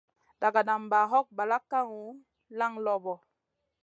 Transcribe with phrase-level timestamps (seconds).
[0.41, 2.01] Dagadamba hog balak kaŋu,
[2.57, 3.13] laŋ loɓo.